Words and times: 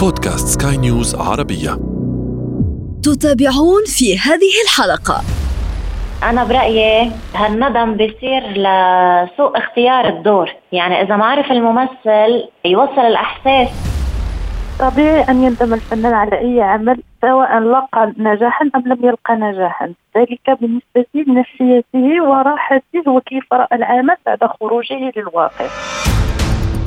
بودكاست 0.00 0.62
سكاي 0.62 0.76
نيوز 0.76 1.14
عربية. 1.14 1.70
تتابعون 3.02 3.84
في 3.86 4.18
هذه 4.18 4.52
الحلقة. 4.64 5.22
أنا 6.22 6.44
برأيي 6.44 7.12
هالندم 7.34 7.96
بيصير 7.96 8.42
لسوء 8.50 9.58
اختيار 9.58 10.08
الدور. 10.08 10.48
يعني 10.72 11.02
إذا 11.02 11.16
ما 11.16 11.24
عرف 11.24 11.50
الممثل 11.50 12.48
يوصل 12.64 13.00
الأحساس. 13.00 13.68
طبيعي 14.78 15.22
أن 15.22 15.44
يندم 15.44 15.74
الفنان 15.74 16.14
على 16.14 16.38
أي 16.38 16.62
عمل 16.62 17.02
سواء 17.22 17.58
لقى 17.58 18.12
نجاحا 18.18 18.70
أم 18.76 18.82
لم 18.86 18.98
يلقى 19.04 19.34
نجاحا. 19.36 19.92
ذلك 20.16 20.60
بالنسبة 20.60 21.06
لنفسيته 21.14 22.22
وراحته 22.28 23.10
وكيف 23.10 23.52
رأى 23.52 23.76
العمل 23.76 24.16
بعد 24.26 24.38
خروجه 24.60 25.12
للواقع. 25.16 25.66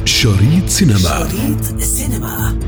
شريط 0.06 0.66
سينما. 0.68 0.98
شريط 0.98 1.74
السينما 1.76 2.60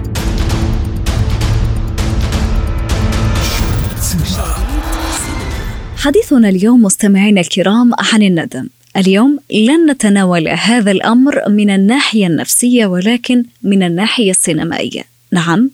حديثنا 6.05 6.49
اليوم 6.49 6.83
مستمعينا 6.83 7.41
الكرام 7.41 7.91
عن 8.13 8.23
الندم. 8.23 8.67
اليوم 8.97 9.39
لن 9.51 9.91
نتناول 9.91 10.47
هذا 10.47 10.91
الأمر 10.91 11.49
من 11.49 11.69
الناحية 11.69 12.27
النفسية 12.27 12.85
ولكن 12.85 13.43
من 13.63 13.83
الناحية 13.83 14.31
السينمائية. 14.31 15.03
نعم 15.31 15.69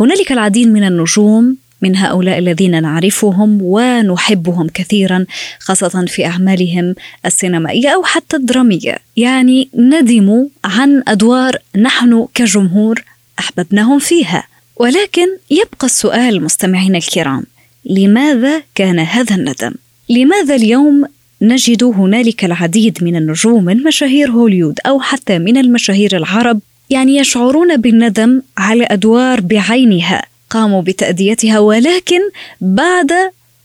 هنالك 0.00 0.32
العديد 0.32 0.68
من 0.68 0.84
النجوم 0.84 1.56
من 1.82 1.96
هؤلاء 1.96 2.38
الذين 2.38 2.82
نعرفهم 2.82 3.58
ونحبهم 3.62 4.68
كثيرا 4.68 5.26
خاصة 5.60 6.04
في 6.06 6.26
أعمالهم 6.26 6.94
السينمائية 7.26 7.88
أو 7.88 8.02
حتى 8.04 8.36
الدرامية. 8.36 8.98
يعني 9.16 9.68
ندموا 9.74 10.46
عن 10.64 11.02
أدوار 11.08 11.58
نحن 11.76 12.26
كجمهور 12.34 13.04
أحببناهم 13.38 13.98
فيها. 13.98 14.44
ولكن 14.76 15.26
يبقى 15.50 15.86
السؤال 15.86 16.42
مستمعينا 16.44 16.98
الكرام 16.98 17.44
لماذا 17.90 18.62
كان 18.74 18.98
هذا 18.98 19.34
الندم؟ 19.34 19.74
لماذا 20.08 20.54
اليوم 20.54 21.04
نجد 21.42 21.84
هنالك 21.84 22.44
العديد 22.44 22.98
من 23.04 23.16
النجوم 23.16 23.64
من 23.64 23.82
مشاهير 23.82 24.30
هوليود 24.30 24.78
أو 24.86 25.00
حتى 25.00 25.38
من 25.38 25.56
المشاهير 25.56 26.16
العرب 26.16 26.60
يعني 26.90 27.16
يشعرون 27.16 27.76
بالندم 27.76 28.42
على 28.58 28.84
أدوار 28.84 29.40
بعينها 29.40 30.22
قاموا 30.50 30.82
بتأديتها 30.82 31.58
ولكن 31.58 32.20
بعد 32.60 33.12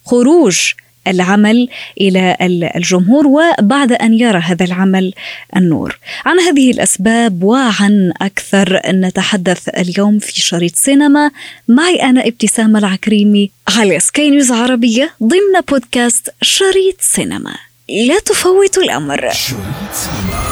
خروج 0.05 0.59
العمل 1.07 1.69
إلى 2.01 2.37
الجمهور 2.75 3.27
وبعد 3.27 3.91
أن 3.91 4.13
يرى 4.13 4.39
هذا 4.39 4.65
العمل 4.65 5.13
النور. 5.55 5.99
عن 6.25 6.39
هذه 6.39 6.71
الأسباب 6.71 7.43
وعن 7.43 8.13
أكثر 8.21 8.81
نتحدث 8.87 9.69
اليوم 9.69 10.19
في 10.19 10.41
شريط 10.41 10.75
سينما 10.75 11.31
معي 11.67 11.95
أنا 11.95 12.27
ابتسام 12.27 12.77
العكريمي 12.77 13.51
على 13.77 13.99
سكاي 13.99 14.29
نيوز 14.29 14.51
عربية 14.51 15.13
ضمن 15.23 15.61
بودكاست 15.69 16.29
شريط 16.41 16.95
سينما. 16.99 17.55
لا 18.07 18.19
تفوتوا 18.19 18.83
الأمر. 18.83 19.31
شريط 19.31 19.91
سينما 19.93 20.51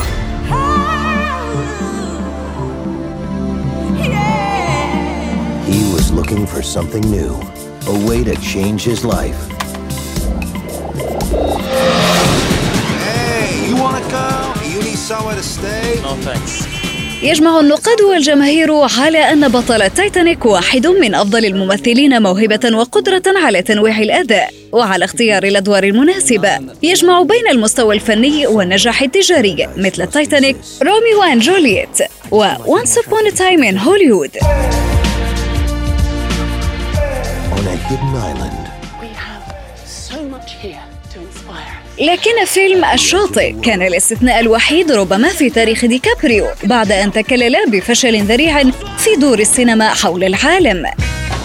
He 5.70 5.81
was 5.95 6.11
looking 6.11 6.47
for 6.47 6.61
something 6.64 7.05
new, 7.17 7.31
a 7.94 7.95
way 8.08 8.23
to 8.23 8.36
change 8.53 8.81
his 8.92 9.05
life. 9.05 9.42
Hey, 13.05 13.67
you 13.67 13.75
wanna 13.83 14.03
go? 14.17 14.28
You 14.73 14.80
need 14.88 15.00
somewhere 15.09 15.36
to 15.36 15.44
stay? 15.44 15.86
No 16.03 16.14
thanks. 16.28 16.80
يجمع 17.23 17.59
النقاد 17.59 18.02
والجماهير 18.02 18.72
على 19.00 19.17
أن 19.17 19.47
بطل 19.47 19.89
تايتانيك 19.89 20.45
واحد 20.45 20.88
من 20.88 21.16
أفضل 21.16 21.45
الممثلين 21.45 22.22
موهبة 22.22 22.77
وقدرة 22.77 23.23
على 23.27 23.61
تنويع 23.61 24.00
الأداء 24.00 24.50
وعلى 24.72 25.05
اختيار 25.05 25.44
الأدوار 25.44 25.83
المناسبة 25.83 26.59
يجمع 26.83 27.21
بين 27.21 27.48
المستوى 27.52 27.95
الفني 27.95 28.48
والنجاح 28.48 29.02
التجاري 29.02 29.67
مثل 29.77 30.08
تايتانيك 30.08 30.58
Romeo 30.83 31.20
and 31.21 31.39
Juliet 31.39 31.98
و 32.31 32.49
Once 32.54 32.92
Upon 32.98 33.27
a 33.27 33.31
Time 33.31 33.64
in 33.64 33.76
Hollywood 33.76 34.37
لكن 41.99 42.45
فيلم 42.45 42.86
الشاطئ 42.86 43.52
كان 43.61 43.82
الاستثناء 43.82 44.39
الوحيد 44.39 44.92
ربما 44.92 45.30
في 45.30 45.49
تاريخ 45.49 45.86
ديكابريو 45.86 46.45
بعد 46.64 46.92
أن 46.92 47.11
تكلل 47.11 47.55
بفشل 47.67 48.21
ذريع 48.23 48.64
في 48.98 49.15
دور 49.17 49.39
السينما 49.39 49.89
حول 49.93 50.23
العالم 50.23 50.86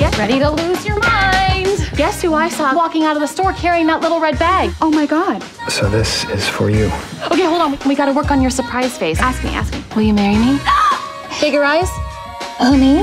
Get 0.01 0.19
ready 0.19 0.39
to 0.45 0.51
lose 0.51 0.83
your 0.89 0.99
mind. 0.99 1.79
Guess 1.97 2.17
who 2.25 2.35
I 2.35 2.49
saw 2.49 2.75
walking 2.75 3.05
out 3.05 3.15
of 3.19 3.23
the 3.27 3.33
store 3.37 3.53
carrying 3.65 3.87
that 3.91 4.01
little 4.05 4.21
red 4.27 4.37
bag? 4.41 4.67
Oh 4.85 4.91
my 4.91 5.07
god. 5.17 5.39
So 5.77 5.83
this 5.97 6.11
is 6.37 6.45
for 6.57 6.69
you. 6.79 6.87
Okay, 7.33 7.47
hold 7.53 7.63
on. 7.67 7.71
We 7.89 7.95
gotta 8.01 8.13
work 8.21 8.31
on 8.35 8.41
your 8.45 8.51
surprise 8.61 8.93
face. 9.03 9.19
Ask 9.31 9.39
me, 9.47 9.51
ask 9.61 9.71
me. 9.75 9.81
Will 9.95 10.07
you 10.11 10.15
marry 10.23 10.39
me? 10.47 10.53
Bigger 11.41 11.63
eyes? 11.75 11.91
Oh, 12.67 12.75
me? 12.85 12.95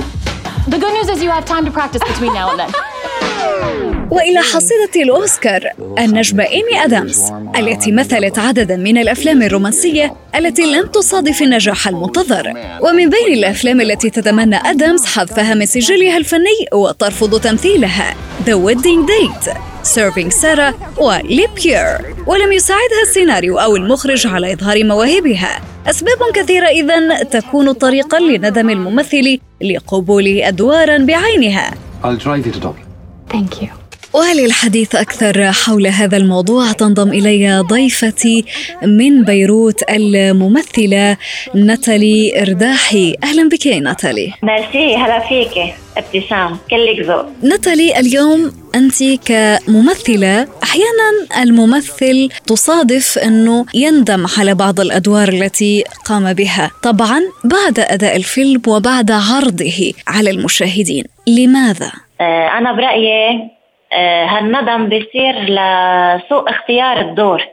The 0.74 0.80
good 0.84 0.94
news 0.98 1.08
is 1.14 1.24
you 1.24 1.32
have 1.38 1.46
time 1.46 1.64
to 1.66 1.72
practice 1.72 2.04
between 2.12 2.34
now 2.34 2.48
and 2.52 2.60
then. 2.62 4.01
وإلى 4.12 4.40
حصيلة 4.40 4.90
الأوسكار 4.96 5.68
النجمة 6.00 6.44
إيمي 6.44 6.84
أدامز 6.84 7.32
التي 7.58 7.92
مثلت 7.92 8.40
عددا 8.40 8.76
من 8.78 8.98
الأفلام 8.98 9.42
الرومانسية 9.44 10.14
التي 10.36 10.62
لم 10.62 10.88
تصادف 10.88 11.42
النجاح 11.42 11.88
المنتظر 11.88 12.54
ومن 12.82 13.10
بين 13.10 13.34
الأفلام 13.34 13.82
التي 13.82 14.10
تتمنى 14.10 14.56
أدامز 14.56 15.06
حذفها 15.06 15.54
من 15.54 15.66
سجلها 15.66 16.18
الفني 16.18 16.68
وترفض 16.74 17.40
تمثيلها 17.40 18.16
The 18.46 18.54
Wedding 18.54 19.08
Date 19.08 19.52
Serving 19.96 20.30
سارة 20.30 20.76
وليبير 20.98 22.16
ولم 22.28 22.52
يساعدها 22.52 23.02
السيناريو 23.08 23.60
أو 23.60 23.76
المخرج 23.76 24.28
على 24.28 24.54
إظهار 24.54 24.84
مواهبها 24.84 25.62
أسباب 25.88 26.18
كثيرة 26.34 26.68
إذن 26.68 27.30
تكون 27.30 27.72
طريقا 27.72 28.20
لندم 28.20 28.70
الممثل 28.70 29.40
لقبول 29.62 30.28
أدوارا 30.28 30.98
بعينها 30.98 31.72
I'll 32.04 32.18
drive 32.18 32.46
you 32.48 32.52
to 32.52 32.60
Dublin. 32.60 32.86
Thank 33.30 33.62
you. 33.62 33.81
وللحديث 34.14 34.96
أكثر 34.96 35.52
حول 35.52 35.88
هذا 35.88 36.18
الموضوع. 36.18 36.72
تنضم 36.72 37.10
إلي 37.10 37.60
ضيفتي 37.60 38.46
من 38.84 39.24
بيروت 39.24 39.80
الممثلة 39.90 41.18
ناتالي 41.56 42.42
إرداحي. 42.42 43.16
أهلا 43.24 43.50
بك 43.50 43.66
يا 43.66 43.80
ناتالي. 43.80 44.34
ميرسي 44.44 44.96
هلا 44.96 45.20
فيكي 45.20 45.74
ابتسام 45.98 46.58
كلك 46.70 47.06
ذوق. 47.06 47.26
ناتالي 47.44 48.00
اليوم 48.00 48.52
أنت 48.76 49.04
كممثلة. 49.26 50.48
أحيانا 50.64 51.44
الممثل 51.44 52.30
تصادف 52.48 53.18
أنه 53.18 53.66
يندم 53.74 54.26
على 54.38 54.54
بعض 54.54 54.80
الأدوار 54.80 55.30
التي 55.30 55.84
قام 56.06 56.34
بها. 56.34 56.72
طبعا 56.84 57.22
بعد 57.44 57.80
أداء 57.80 58.16
الفيلم 58.16 58.62
وبعد 58.68 59.12
عرضه 59.12 59.94
على 60.08 60.30
المشاهدين. 60.30 61.04
لماذا؟ 61.28 61.92
آه، 62.22 62.48
أنا 62.58 62.74
برأيي 62.74 63.52
هالندم 63.94 64.90
بيصير 64.90 65.40
لسوء 65.40 66.50
اختيار 66.50 67.02
الدور. 67.02 67.44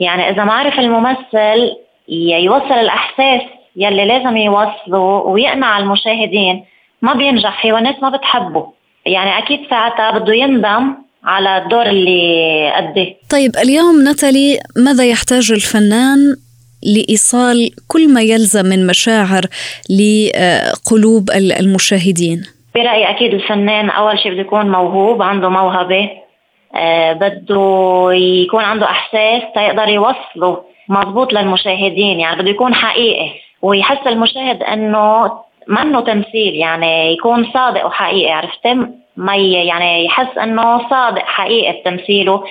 يعني 0.00 0.30
إذا 0.30 0.44
ما 0.44 0.52
عرف 0.52 0.78
الممثل 0.78 1.72
يوصل 2.08 2.72
الأحساس 2.72 3.42
يلي 3.76 4.04
لازم 4.04 4.36
يوصله 4.36 4.98
ويقنع 4.98 5.78
المشاهدين 5.78 6.64
ما 7.02 7.14
بينجح 7.14 7.62
فيه 7.62 7.72
والناس 7.72 7.94
ما 8.02 8.08
بتحبه. 8.08 8.72
يعني 9.06 9.38
أكيد 9.38 9.60
ساعتها 9.70 10.18
بده 10.18 10.34
يندم 10.34 10.94
على 11.24 11.58
الدور 11.58 11.86
اللي 11.86 12.72
أديه 12.78 13.16
طيب 13.30 13.56
اليوم 13.56 14.02
ناتالي 14.02 14.60
ماذا 14.76 15.04
يحتاج 15.04 15.52
الفنان 15.52 16.36
لإيصال 16.82 17.70
كل 17.88 18.12
ما 18.14 18.22
يلزم 18.22 18.66
من 18.66 18.86
مشاعر 18.86 19.42
لقلوب 19.90 21.30
المشاهدين؟ 21.30 22.55
برأيي 22.76 23.10
أكيد 23.10 23.34
الفنان 23.34 23.90
أول 23.90 24.18
شيء 24.18 24.32
بده 24.32 24.40
يكون 24.40 24.70
موهوب 24.70 25.22
عنده 25.22 25.48
موهبة 25.48 26.10
آه 26.76 27.12
بده 27.12 28.08
يكون 28.12 28.64
عنده 28.64 28.86
إحساس 28.86 29.42
تيقدر 29.54 29.88
يوصله 29.88 30.62
مضبوط 30.88 31.32
للمشاهدين 31.32 32.20
يعني 32.20 32.42
بده 32.42 32.50
يكون 32.50 32.74
حقيقي 32.74 33.30
ويحس 33.62 34.06
المشاهد 34.06 34.62
إنه 34.62 35.32
منه 35.68 36.00
تمثيل 36.00 36.54
يعني 36.54 37.12
يكون 37.12 37.50
صادق 37.54 37.86
وحقيقي 37.86 38.32
عرفت؟ 38.32 38.66
ما 39.16 39.36
يعني 39.36 40.04
يحس 40.04 40.38
إنه 40.38 40.88
صادق 40.90 41.22
حقيقي 41.22 41.80
بتمثيله 41.80 42.44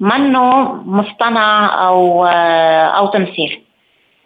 منه 0.00 0.72
مصطنع 0.84 1.86
أو 1.88 2.24
آه 2.24 2.86
أو 2.86 3.06
تمثيل. 3.06 3.60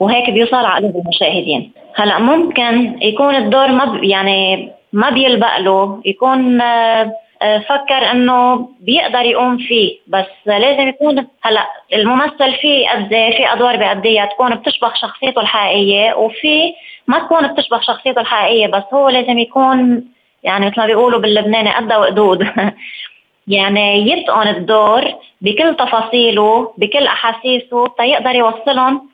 وهيك 0.00 0.30
بيوصل 0.30 0.56
على 0.56 0.86
قلوب 0.86 0.96
المشاهدين. 0.96 1.72
هلأ 1.94 2.18
ممكن 2.18 3.02
يكون 3.02 3.34
الدور 3.34 3.68
ما 3.68 4.00
يعني 4.02 4.70
ما 4.92 5.10
بيلبق 5.10 5.58
له. 5.58 6.00
يكون 6.04 6.60
آه، 6.60 7.12
آه، 7.42 7.58
فكر 7.58 8.10
إنه 8.10 8.68
بيقدر 8.80 9.20
يقوم 9.20 9.58
فيه 9.58 9.98
بس 10.06 10.26
لازم 10.46 10.88
يكون 10.88 11.26
هلأ 11.42 11.66
الممثل 11.92 12.54
في 12.60 12.86
قد 12.86 13.08
في 13.08 13.52
أدوار 13.52 13.76
بيأديها 13.76 14.26
تكون 14.26 14.54
بتشبه 14.54 14.92
شخصيته 14.94 15.40
الحقيقية 15.40 16.14
وفي 16.14 16.72
ما 17.06 17.18
تكون 17.18 17.46
بتشبه 17.46 17.80
شخصيته 17.80 18.20
الحقيقية 18.20 18.66
بس 18.66 18.82
هو 18.92 19.08
لازم 19.08 19.38
يكون 19.38 20.04
يعني 20.42 20.66
مثل 20.66 20.80
ما 20.80 20.86
بيقولوا 20.86 21.20
باللبناني 21.20 21.74
قد 21.74 21.92
وقدود. 21.92 22.46
يعني 23.48 24.10
يتقن 24.10 24.48
الدور 24.48 25.04
بكل 25.40 25.76
تفاصيله 25.76 26.72
بكل 26.78 27.06
أحاسيسه 27.06 27.86
تيقدر 27.98 28.34
يوصلهم 28.34 29.08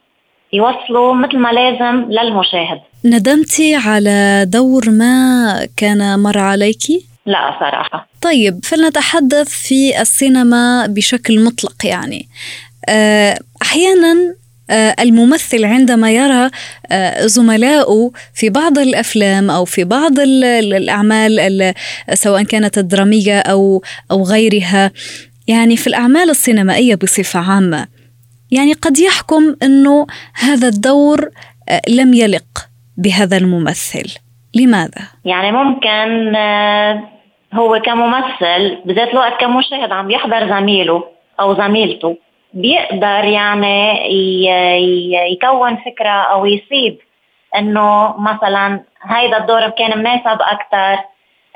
يوصلوا 0.52 1.14
مثل 1.14 1.38
ما 1.38 1.48
لازم 1.48 2.06
للمشاهد. 2.10 2.80
ندمتي 3.10 3.74
على 3.74 4.44
دور 4.48 4.90
ما 4.90 5.68
كان 5.76 6.18
مر 6.18 6.38
عليكي؟ 6.38 7.06
لا 7.26 7.56
صراحة. 7.60 8.08
طيب 8.20 8.60
فلنتحدث 8.64 9.48
في 9.48 10.00
السينما 10.00 10.86
بشكل 10.86 11.44
مطلق 11.44 11.86
يعني. 11.86 12.28
آه، 12.88 13.38
أحيانا 13.62 14.34
آه، 14.70 14.96
الممثل 15.00 15.64
عندما 15.64 16.10
يرى 16.10 16.50
آه، 16.86 17.26
زملائه 17.26 18.10
في 18.34 18.50
بعض 18.50 18.78
الأفلام 18.78 19.50
أو 19.50 19.64
في 19.64 19.84
بعض 19.84 20.18
الأعمال 20.18 21.74
سواء 22.14 22.42
كانت 22.42 22.78
الدرامية 22.78 23.40
أو 23.40 23.82
أو 24.10 24.24
غيرها. 24.24 24.90
يعني 25.46 25.76
في 25.76 25.86
الأعمال 25.86 26.30
السينمائية 26.30 26.94
بصفة 26.94 27.40
عامة 27.40 27.86
يعني 28.50 28.72
قد 28.72 28.98
يحكم 28.98 29.56
إنه 29.62 30.06
هذا 30.34 30.68
الدور 30.68 31.30
لم 31.88 32.14
يلق. 32.14 32.68
بهذا 32.98 33.36
الممثل. 33.36 34.18
لماذا؟ 34.54 35.02
يعني 35.24 35.52
ممكن 35.52 36.36
هو 37.54 37.80
كممثل 37.80 38.78
بذات 38.84 39.08
الوقت 39.08 39.40
كمشاهد 39.40 39.92
عم 39.92 40.10
يحضر 40.10 40.48
زميله 40.48 41.04
أو 41.40 41.54
زميلته 41.54 42.16
بيقدر 42.54 43.24
يعني 43.24 44.06
يكون 45.32 45.76
فكرة 45.76 46.08
أو 46.08 46.46
يصيب 46.46 46.98
إنه 47.56 48.14
مثلا 48.20 48.80
هيدا 49.02 49.38
الدور 49.38 49.68
كان 49.68 49.98
مناسب 49.98 50.40
أكثر 50.40 51.04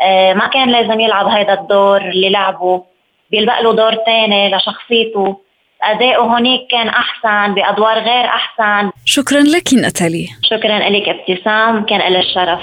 آه، 0.02 0.32
ما 0.34 0.46
كان 0.46 0.68
لازم 0.68 1.00
يلعب 1.00 1.26
هيدا 1.26 1.60
الدور 1.60 2.00
اللي 2.00 2.30
لعبه 2.30 2.84
بيلبق 3.30 3.60
له 3.60 3.72
دور 3.72 3.94
تاني 3.94 4.50
لشخصيته. 4.50 5.40
أداؤه 5.82 6.24
هونيك 6.24 6.60
كان 6.70 6.88
أحسن 6.88 7.54
بأدوار 7.54 7.98
غير 7.98 8.24
أحسن. 8.24 8.90
شكرا 9.04 9.40
لك 9.40 9.74
نتالي 9.74 10.28
شكرا 10.42 10.78
لك 10.78 11.08
ابتسام 11.08 11.84
كان 11.86 12.12
لي 12.12 12.18
الشرف. 12.18 12.60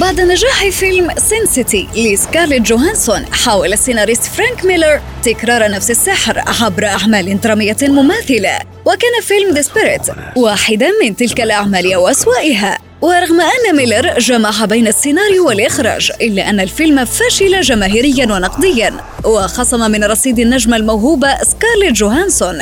بعد 0.00 0.20
نجاح 0.20 0.68
فيلم 0.68 1.10
Sin 1.18 1.48
City 1.48 1.88
لسكارليت 1.96 2.62
جوهانسون 2.62 3.26
حاول 3.32 3.72
السيناريست 3.72 4.22
فرانك 4.24 4.64
ميلر 4.64 5.00
تكرار 5.24 5.70
نفس 5.70 5.90
السحر 5.90 6.42
عبر 6.62 6.86
أعمال 6.86 7.40
درامية 7.40 7.76
مماثلة. 7.82 8.58
وكان 8.84 9.22
فيلم 9.22 9.54
The 9.54 9.62
Spirit 9.62 10.02
واحدا 10.36 10.90
من 11.02 11.16
تلك 11.16 11.40
الأعمال 11.40 11.96
وأسوأها. 11.96 12.78
ورغم 13.02 13.40
أن 13.40 13.76
ميلر 13.76 14.18
جمع 14.18 14.64
بين 14.64 14.86
السيناريو 14.86 15.46
والإخراج 15.48 16.12
إلا 16.20 16.50
أن 16.50 16.60
الفيلم 16.60 17.04
فشل 17.04 17.60
جماهيريا 17.60 18.26
ونقديا 18.26 18.94
وخصم 19.24 19.90
من 19.90 20.04
رصيد 20.04 20.38
النجمة 20.38 20.76
الموهوبة 20.76 21.28
سكارليت 21.42 21.92
جوهانسون. 21.92 22.58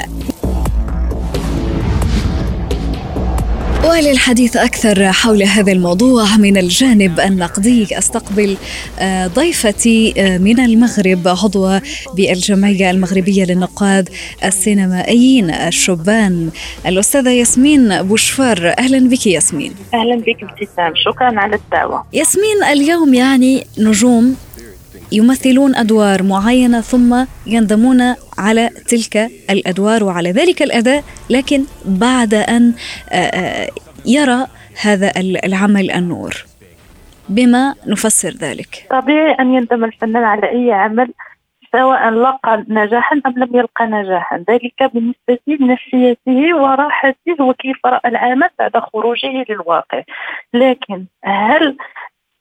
وللحديث 3.86 4.56
أكثر 4.56 5.12
حول 5.12 5.42
هذا 5.42 5.72
الموضوع 5.72 6.36
من 6.36 6.56
الجانب 6.56 7.20
النقدي. 7.20 7.98
أستقبل 7.98 8.56
آه، 8.98 9.26
ضيفتي 9.26 10.14
آه، 10.16 10.38
من 10.38 10.60
المغرب 10.60 11.28
عضوة 11.28 11.82
بالجمعية 12.14 12.90
المغربية 12.90 13.44
للنقاد 13.44 14.08
السينمائيين 14.44 15.50
الشبان 15.50 16.50
الأستاذة 16.86 17.30
ياسمين 17.30 18.02
بوشفار. 18.02 18.74
أهلا 18.78 19.08
بك 19.08 19.26
ياسمين. 19.26 19.74
أهلا 19.94 20.16
بك 20.16 20.42
ابتسام 20.42 20.92
شكرا 20.94 21.40
على 21.40 21.56
الدعوة. 21.56 22.04
ياسمين 22.12 22.64
اليوم 22.72 23.14
يعني 23.14 23.66
نجوم 23.78 24.36
يمثلون 25.12 25.76
أدوار 25.76 26.22
معينة 26.22 26.80
ثم 26.80 27.24
يندمون 27.46 28.14
على 28.38 28.70
تلك 28.88 29.30
الأدوار 29.50 30.04
وعلى 30.04 30.30
ذلك 30.32 30.62
الأداء 30.62 31.04
لكن 31.30 31.64
بعد 31.84 32.34
أن 32.34 32.74
آه، 33.12 33.14
آه، 33.14 33.68
يرى 34.06 34.46
هذا 34.82 35.12
العمل 35.44 35.90
النور. 35.90 36.44
بما 37.28 37.74
نفسر 37.86 38.28
ذلك. 38.28 38.86
طبيعي 38.90 39.32
أن 39.40 39.54
يندم 39.54 39.84
الفنان 39.84 40.24
على 40.24 40.50
أي 40.50 40.72
عمل 40.72 41.12
سواء 41.72 42.10
لقى 42.10 42.64
نجاحا 42.68 43.20
أم 43.26 43.32
لم 43.36 43.56
يلقى 43.56 43.86
نجاحا. 43.86 44.44
ذلك 44.50 44.90
بالنسبة 44.94 45.38
لنفسيته 45.46 46.56
وراحته 46.56 47.42
وكيف 47.44 47.86
رأى 47.86 48.08
العمل 48.08 48.48
بعد 48.58 48.76
خروجه 48.76 49.44
للواقع. 49.48 50.02
لكن 50.54 51.04
هل 51.24 51.76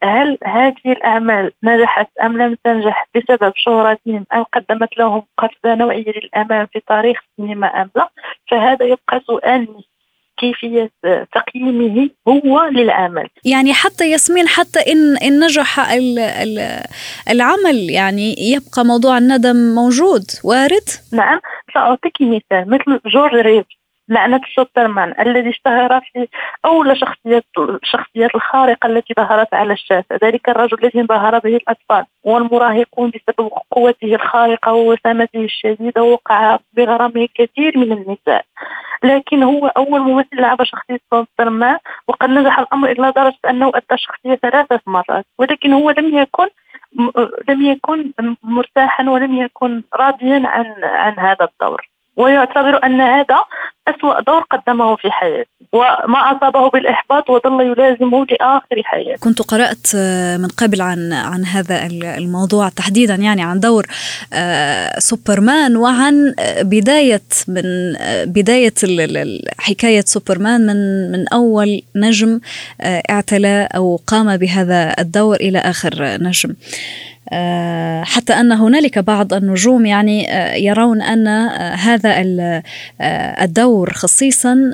هل 0.04 0.38
هذه 0.44 0.76
الأعمال 0.86 1.52
نجحت 1.64 2.08
أم 2.24 2.42
لم 2.42 2.58
تنجح 2.64 3.08
بسبب 3.16 3.54
شهرتهم 3.56 4.26
أم 4.34 4.44
قدمت 4.44 4.98
لهم 4.98 5.24
قفزة 5.38 5.76
نوعية 5.76 6.12
للأمام 6.24 6.68
في 6.74 6.82
تاريخ 6.88 7.20
السينما 7.40 7.68
أم 7.68 7.90
لا؟ 7.96 8.10
فهذا 8.52 8.86
يبقى 8.86 9.22
سؤال 9.28 9.68
كيفية 10.38 10.92
تقييمه 11.34 12.10
هو 12.28 12.64
للعمل 12.64 13.28
يعني 13.46 13.74
حتى 13.74 14.12
ياسمين 14.12 14.48
حتى 14.48 14.80
إن, 14.80 15.18
إن 15.18 15.40
نجح 15.40 15.80
العمل 17.30 17.90
يعني 17.90 18.36
يبقى 18.38 18.86
موضوع 18.86 19.18
الندم 19.18 19.56
موجود 19.56 20.24
وارد؟ 20.44 20.90
نعم 21.14 21.40
سأعطيك 21.74 22.22
مثال 22.22 22.70
مثل 22.70 23.00
جورج 23.06 23.34
ريف 23.36 23.66
لعنة 24.10 24.42
سوبرمان 24.56 25.13
الذي 25.19 25.50
اشتهر 25.50 26.02
في 26.13 26.28
أول 26.66 26.98
شخصيات 26.98 27.46
الشخصيات 27.60 28.36
الخارقة 28.36 28.88
التي 28.88 29.13
ظهرت 29.18 29.54
على 29.54 29.74
الشاشة 29.74 30.19
ذلك 30.24 30.50
الرجل 30.50 30.78
الذي 30.84 31.00
انبهر 31.00 31.40
به 31.40 31.56
الأطفال 31.56 32.06
والمراهقون 32.24 33.12
بسبب 33.12 33.50
قوته 33.72 34.16
الخارقة 34.16 34.74
ووسامته 34.74 35.44
الشديدة 35.44 36.04
وقع 36.04 36.60
بغرامه 36.74 37.28
كثير 37.36 37.78
من 37.78 37.92
النساء. 37.92 38.46
لكن 39.04 39.44
هو 39.44 39.68
أول 39.68 40.00
ممثل 40.00 40.42
لعب 40.42 40.63
شخصية 40.63 41.00
سوبرمان 41.10 41.78
وقد 42.08 42.30
نجح 42.30 42.60
الأمر 42.60 42.92
إلى 42.92 43.12
درجة 43.12 43.38
أنه 43.50 43.68
أدى 43.68 43.86
الشخصية 43.92 44.36
ثلاثة 44.36 44.80
مرات 44.88 45.25
ولكن 45.40 45.74
هو 45.74 45.90
لم 45.92 46.18
يكن 46.18 46.48
لم 47.50 47.66
يكن 47.66 48.12
مرتاحا 48.44 49.10
ولم 49.10 49.36
يكن 49.36 49.84
راضيا 49.94 50.42
عن 50.46 50.66
عن 50.84 51.19
هذا 51.19 51.46
الدور. 51.46 51.95
ويعتبر 52.18 52.86
أن 52.86 53.01
هذا 53.01 53.46
أسوأ 53.88 54.22
دور 54.22 54.42
قدمه 54.42 54.96
في 54.96 55.12
حياته 55.12 55.50
وما 55.74 56.38
أصابه 56.38 56.70
بالإحباط 56.70 57.30
وظل 57.30 57.62
يلازمه 57.62 58.25
لآخر 58.25 58.84
حياته. 58.84 59.20
كنت 59.20 59.42
قرأت 59.42 59.88
آه، 59.96 60.38
من 60.38 60.48
قبل 60.48 60.82
عن 60.82 61.13
عن 61.13 61.46
هذا 61.46 61.86
الموضوع 62.18 62.70
تحديدا 62.70 63.16
يعني 63.16 63.44
عن 63.44 63.60
دور 63.60 63.86
آه، 64.34 65.00
سوبرمان 65.00 65.75
وعن 65.78 66.34
آه، 66.39 66.62
بداية 66.62 67.22
من 67.48 67.63
بداية 68.25 68.74
حكاية 69.60 70.04
سوبرمان 70.06 70.66
من 70.66 71.12
من 71.12 71.28
أول 71.28 71.82
نجم 71.96 72.39
اعتلى 72.82 73.68
أو 73.75 74.00
قام 74.08 74.38
بهذا 74.38 74.96
الدور 75.00 75.36
إلى 75.36 75.60
آخر 75.60 76.18
نجم. 76.22 76.56
حتى 78.03 78.34
أن 78.34 78.51
هنالك 78.51 79.00
بعض 79.00 79.34
النجوم 79.34 79.86
يعني 79.86 80.32
آه، 80.32 80.55
يرون 80.55 81.01
أن 81.01 81.27
آه، 81.27 81.75
هذا 81.75 82.12
الدور 83.44 83.94
خصيصا 83.94 84.72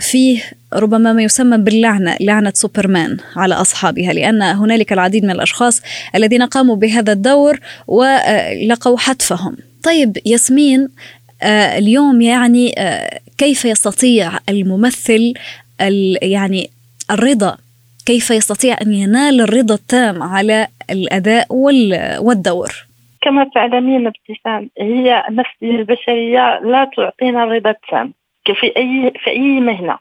فيه 0.00 0.42
ربما 0.72 1.12
ما 1.12 1.22
يسمى 1.22 1.58
باللعنة 1.58 2.16
لعنة 2.20 2.52
سوبرمان 2.54 3.16
على 3.36 3.54
أصحابها 3.54 4.12
لأن 4.12 4.42
هنالك 4.42 4.92
العديد 4.92 5.24
من 5.24 5.30
الأشخاص 5.30 5.82
الذين 6.14 6.42
قاموا 6.42 6.76
بهذا 6.76 7.12
الدور 7.12 7.60
ولقوا 7.86 8.98
حتفهم. 8.98 9.56
طيب 9.82 10.18
ياسمين 10.26 10.88
اليوم 11.78 12.20
يعني 12.20 12.74
كيف 13.38 13.64
يستطيع 13.64 14.38
الممثل 14.48 15.34
يعني 16.22 16.70
الرضا 17.10 17.56
كيف 18.06 18.30
يستطيع 18.30 18.76
أن 18.82 18.94
ينال 18.94 19.40
الرضا 19.40 19.74
التام 19.74 20.22
على 20.22 20.66
الأداء 20.90 21.46
والدور. 22.20 22.68
كما 23.22 23.50
تعلمين 23.54 24.06
ابتسام 24.06 24.70
هي 24.78 25.24
النفسية 25.28 25.70
البشرية 25.70 26.58
لا 26.58 26.90
تعطينا 26.96 27.44
الرضا 27.44 27.70
التام 27.70 28.12
في 28.44 28.76
أي 28.76 29.12
في 29.24 29.30
أي 29.30 29.60
مهنة 29.60 29.98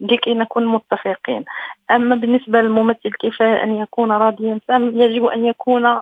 لكي 0.00 0.34
نكون 0.34 0.66
متفقين. 0.66 1.44
أما 1.90 2.16
بالنسبة 2.16 2.60
للممثل 2.60 3.10
كيف 3.20 3.42
أن 3.42 3.76
يكون 3.76 4.12
راضيا؟ 4.12 4.60
تام 4.68 5.00
يجب 5.00 5.24
أن 5.24 5.46
يكون 5.46 6.00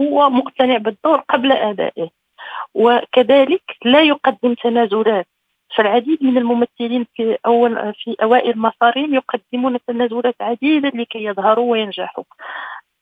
هو 0.00 0.30
مقتنع 0.30 0.76
بالدور 0.76 1.18
قبل 1.18 1.52
أدائه. 1.52 2.10
وكذلك 2.74 3.62
لا 3.84 4.02
يقدم 4.02 4.54
تنازلات. 4.54 5.26
فالعديد 5.76 6.24
من 6.24 6.38
الممثلين 6.38 7.06
في 7.14 7.38
أول 7.46 7.94
في 7.94 8.16
أوائل 8.22 8.58
مسارهم 8.58 9.14
يقدمون 9.14 9.78
تنازلات 9.86 10.34
عديدة 10.40 10.88
لكي 10.88 11.24
يظهروا 11.24 11.72
وينجحوا. 11.72 12.24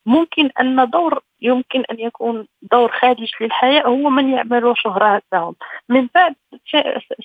ممكن 0.06 0.50
أن 0.60 0.90
دور 0.90 1.20
يمكن 1.40 1.82
أن 1.90 2.00
يكون 2.00 2.46
دور 2.72 2.92
خارج 2.92 3.30
للحياة 3.40 3.82
هو 3.82 4.10
من 4.10 4.28
يعمل 4.28 4.74
شهراتهم 4.76 5.54
من 5.88 6.08
بعد 6.14 6.34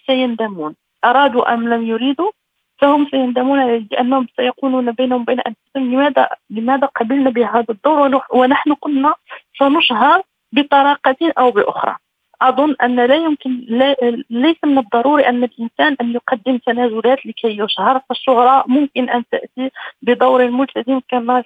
سيندمون. 0.07 0.75
أرادوا 1.05 1.53
أم 1.53 1.69
لم 1.69 1.87
يريدوا؟ 1.87 2.31
فهم 2.77 3.07
سيندمون 3.11 3.87
لأنهم 3.91 4.27
سيقولون 4.35 4.91
بينهم 4.91 5.21
وبين 5.21 5.39
أنفسهم 5.39 5.93
لماذا 5.93 6.29
لماذا 6.49 6.87
قبلنا 6.87 7.29
بهذا 7.29 7.65
الدور 7.69 8.21
ونحن 8.31 8.73
كنا 8.73 9.15
سنشهر 9.59 10.23
بطريقة 10.51 11.33
أو 11.37 11.51
بأخرى؟ 11.51 11.95
أظن 12.41 12.75
أن 12.83 12.95
لا 13.05 13.15
يمكن 13.15 13.65
لا 13.67 13.95
ليس 14.29 14.57
من 14.65 14.77
الضروري 14.77 15.29
أن 15.29 15.43
الإنسان 15.43 15.95
أن 16.01 16.13
يقدم 16.13 16.57
تنازلات 16.57 17.25
لكي 17.25 17.59
يشهر 17.59 18.01
فالشهرة 18.09 18.63
ممكن 18.67 19.09
أن 19.09 19.23
تأتي 19.31 19.71
بدور 20.01 20.49
ملتزم 20.49 20.99
كما 21.09 21.43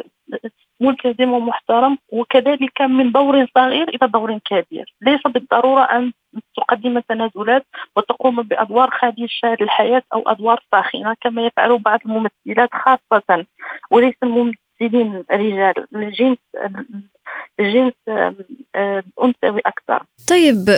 ملتزم 0.80 1.32
ومحترم 1.32 1.98
وكذلك 2.12 2.82
من 2.82 3.12
دور 3.12 3.48
صغير 3.56 3.90
إلى 3.90 4.08
دور 4.08 4.38
كبير. 4.38 4.96
ليس 5.02 5.22
بالضرورة 5.26 5.82
أن 5.82 6.12
تقدم 6.58 7.00
تنازلات 7.00 7.66
وتقوم 7.96 8.42
بأدوار 8.42 8.90
خادشة 8.90 9.58
للحياة 9.62 10.04
أو 10.14 10.24
أدوار 10.28 10.64
ساخنة 10.72 11.16
كما 11.22 11.46
يفعل 11.46 11.78
بعض 11.80 12.00
الممثلات 12.06 12.70
خاصة. 12.74 13.46
وليس 13.92 14.16
الممثلين 14.82 15.24
الرجال 15.32 15.74
الجنس 15.96 16.38
الجنس 17.60 17.94
الأنثوي 18.76 19.62
أكثر 19.66 20.06
طيب 20.28 20.70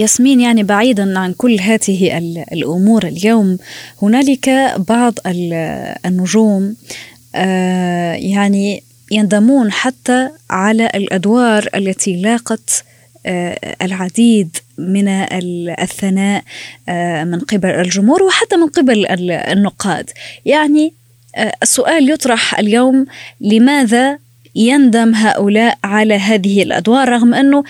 ياسمين 0.00 0.40
يعني 0.40 0.62
بعيدا 0.62 1.18
عن 1.18 1.32
كل 1.32 1.60
هذه 1.60 2.18
الأمور 2.52 3.02
اليوم 3.02 3.58
هنالك 4.02 4.50
بعض 4.88 5.14
النجوم 6.06 6.74
آه، 7.34 8.12
يعني 8.12 8.82
يندمون 9.10 9.72
حتى 9.72 10.30
على 10.50 10.90
الأدوار 10.94 11.68
التي 11.74 12.22
لاقت 12.22 12.84
آه، 13.26 13.76
العديد 13.82 14.56
من 14.78 15.08
الثناء 15.08 16.44
آه، 16.88 17.24
من 17.24 17.40
قبل 17.40 17.68
الجمهور 17.68 18.22
وحتى 18.22 18.56
من 18.56 18.66
قبل 18.66 19.06
النقاد. 19.30 20.10
يعني 20.44 20.94
السؤال 21.62 22.10
يطرح 22.10 22.58
اليوم 22.58 23.06
لماذا 23.40 24.18
يندم 24.54 25.14
هؤلاء 25.14 25.78
على 25.84 26.14
هذه 26.14 26.62
الأدوار؟ 26.62 27.08
رغم 27.08 27.34
أنه 27.34 27.64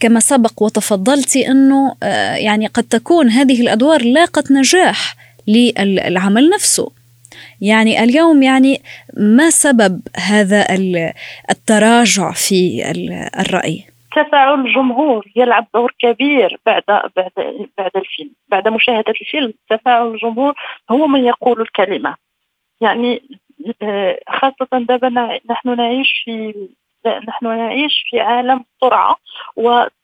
كما 0.00 0.20
سبق 0.20 0.62
وتفضلتي 0.62 1.48
أنه 1.48 1.94
يعني 2.36 2.66
قد 2.66 2.82
تكون 2.82 3.28
هذه 3.28 3.60
الأدوار 3.60 4.04
لاقت 4.04 4.52
نجاح 4.52 5.16
للعمل 5.48 6.50
نفسه. 6.50 6.90
يعني 7.60 8.04
اليوم 8.04 8.42
يعني 8.42 8.82
ما 9.16 9.50
سبب 9.50 10.00
هذا 10.16 10.66
التراجع 11.50 12.32
في 12.32 12.82
الرأي؟ 13.40 13.84
تفاعل 14.12 14.66
الجمهور 14.66 15.26
يلعب 15.36 15.66
دور 15.74 15.94
كبير 15.98 16.60
بعد 16.66 16.82
بعد 16.88 17.30
بعد 17.78 17.90
الفيلم 17.96 18.30
بعد 18.48 18.68
مشاهدة 18.68 19.14
الفيلم. 19.20 19.52
تفاعل 19.70 20.14
الجمهور 20.14 20.54
هو 20.90 21.06
من 21.06 21.24
يقول 21.24 21.60
الكلمة. 21.60 22.14
يعني 22.82 23.22
آه، 23.82 24.18
خاصة 24.28 24.68
دابا 24.72 25.08
نحن 25.50 25.76
نعيش 25.76 26.22
في 26.24 26.54
نحن 27.06 27.46
نعيش 27.46 28.04
في 28.10 28.20
عالم 28.20 28.64
سرعة 28.80 29.16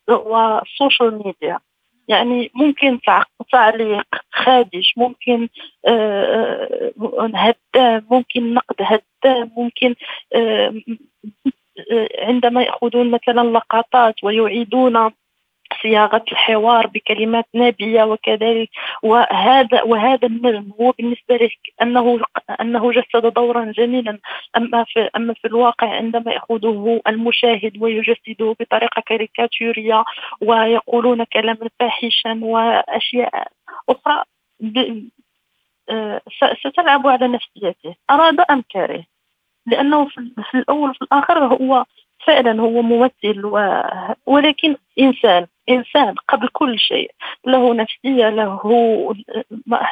والسوشيال 0.08 1.22
ميديا. 1.24 1.58
يعني 2.08 2.50
ممكن 2.54 3.00
تعليق 3.52 4.06
خادش 4.32 4.94
ممكن 4.96 5.48
آه، 5.86 6.92
آه، 7.00 7.30
هدام 7.34 8.06
ممكن 8.10 8.54
نقد 8.54 8.76
هدام 8.80 9.50
ممكن 9.56 9.94
عندما 12.18 12.62
يأخذون 12.62 13.10
مثلا 13.10 13.40
لقطات 13.40 14.14
ويعيدون 14.24 15.10
صياغة 15.82 16.24
الحوار 16.32 16.86
بكلمات 16.86 17.46
نابية 17.54 18.02
وكذلك 18.02 18.68
وهذا 19.02 19.82
وهذا 19.82 20.26
النجم 20.26 20.72
هو 20.80 20.90
بالنسبة 20.90 21.36
له 21.36 21.50
أنه 21.82 22.20
أنه 22.60 22.92
جسد 22.92 23.26
دورا 23.26 23.64
جميلا 23.64 24.18
أما 24.56 24.84
في 24.84 25.10
أما 25.16 25.34
في 25.34 25.48
الواقع 25.48 25.96
عندما 25.96 26.32
يأخذه 26.32 27.00
المشاهد 27.06 27.82
ويجسده 27.82 28.56
بطريقة 28.60 29.02
كاريكاتورية 29.06 30.04
ويقولون 30.40 31.24
كلاما 31.24 31.68
فاحشا 31.80 32.40
وأشياء 32.42 33.48
أخرى 33.88 34.24
آه، 35.90 36.20
ستلعب 36.66 37.06
على 37.06 37.28
نفسيته. 37.28 37.94
أراد 38.10 38.40
أم 38.50 38.62
كره 38.72 39.04
لأنه 39.66 40.08
في 40.50 40.54
الأول 40.54 40.90
وفي 40.90 41.02
الآخر 41.02 41.46
هو 41.46 41.84
فعلا 42.28 42.60
هو 42.62 42.82
ممثل 42.82 43.44
و... 43.44 43.82
ولكن 44.26 44.76
إنسان 45.00 45.46
إنسان 45.68 46.14
قبل 46.28 46.48
كل 46.48 46.78
شيء 46.78 47.10
له 47.46 47.74
نفسية 47.74 48.28
له 48.28 48.60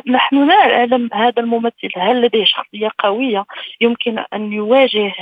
نحن 0.06 0.48
لا 0.48 0.66
نعلم 0.66 1.10
هذا 1.12 1.42
الممثل 1.42 1.90
هل 1.96 2.22
لديه 2.22 2.44
شخصية 2.44 2.90
قوية 2.98 3.44
يمكن 3.80 4.18
أن 4.34 4.52
يواجه 4.52 5.12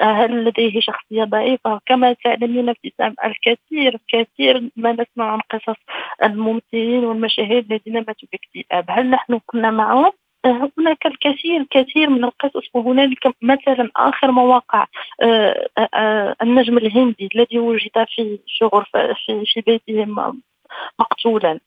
هل 0.00 0.44
لديه 0.44 0.80
شخصية 0.80 1.24
ضعيفة. 1.24 1.80
كما 1.86 2.12
تعلمين 2.12 2.68
ابتسام 2.68 3.14
الكثير 3.24 3.98
كثير 4.08 4.70
ما 4.76 4.92
نسمع 4.92 5.32
عن 5.32 5.40
قصص 5.50 5.80
الممثلين 6.24 7.04
والمشاهير 7.04 7.58
الذين 7.58 7.94
ماتوا 7.94 8.28
باكتئاب 8.32 8.84
هل 8.88 9.10
نحن 9.10 9.40
كنا 9.46 9.70
معهم؟ 9.70 10.12
هناك 10.46 11.06
الكثير 11.06 11.60
الكثير 11.60 12.10
من 12.10 12.24
القصص 12.24 12.68
وهنالك 12.74 13.34
مثلا 13.42 13.90
آخر 13.96 14.30
مواقع 14.30 14.86
آه، 15.22 15.68
آه، 15.78 15.88
آه، 15.94 16.36
النجم 16.42 16.78
الهندي 16.78 17.28
الذي 17.34 17.58
وجد 17.58 18.06
في 18.16 18.38
شغل 18.46 18.84
في 19.26 19.44
في 19.46 19.60
بيته 19.60 20.06
مقتولا. 20.98 21.60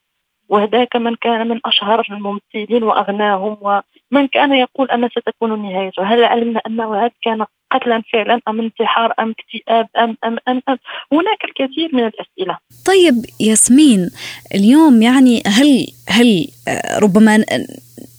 وهذاك 0.50 0.96
من 0.96 1.16
كان 1.16 1.48
من 1.48 1.60
أشهر 1.66 2.06
الممثلين 2.10 2.84
وأغناهم 2.84 3.58
ومن 3.62 4.28
كان 4.28 4.54
يقول 4.54 4.92
أن 4.92 5.10
ستكون 5.10 5.62
نهايته. 5.62 6.04
هل 6.04 6.24
علمنا 6.24 6.62
أنه 6.68 6.96
هذا 6.96 7.12
كان 7.22 7.46
قتلا 7.72 8.02
فعلا 8.14 8.40
أم 8.48 8.60
انتحار 8.60 9.14
أم 9.20 9.34
اكتئاب 9.40 9.88
أم, 9.98 10.18
أم 10.26 10.38
أم 10.48 10.62
أم. 10.70 10.78
هناك 11.12 11.44
الكثير 11.46 11.90
من 11.94 12.00
الأسئلة. 12.00 12.58
طيب 12.86 13.26
ياسمين 13.40 14.10
اليوم 14.56 15.02
يعني 15.02 15.44
هل 15.48 15.88
هل 16.08 16.48
ربما 17.02 17.44